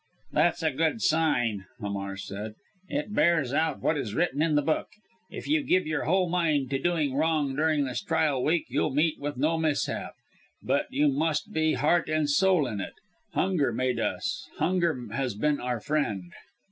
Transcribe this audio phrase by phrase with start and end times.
[0.31, 2.55] "That's a good sign," Hamar said.
[2.89, 4.87] "It bears out what is written in the book.
[5.29, 9.19] If you give your whole mind to doing wrong during this trial week you'll meet
[9.19, 10.15] with no mishap.
[10.63, 12.93] But you must be heart and soul in it.
[13.33, 16.31] Hunger made us hunger has been our friend."